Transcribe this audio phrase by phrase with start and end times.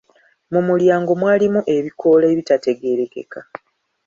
[0.51, 3.39] Mu mulyango mwalimu ebikoola ebitategeerekeka.